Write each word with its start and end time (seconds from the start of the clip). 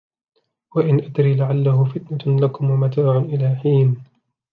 وَإِنْ 0.75 1.01
أَدْرِي 1.03 1.35
لَعَلَّهُ 1.35 1.83
فِتْنَةٌ 1.83 2.39
لَكُمْ 2.41 2.69
وَمَتَاعٌ 2.71 3.17
إِلَى 3.17 3.55
حِينٍ 3.55 4.03